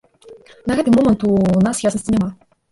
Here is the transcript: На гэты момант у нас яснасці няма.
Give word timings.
На 0.71 0.77
гэты 0.79 0.89
момант 0.97 1.27
у 1.29 1.35
нас 1.69 1.85
яснасці 1.91 2.11
няма. 2.19 2.35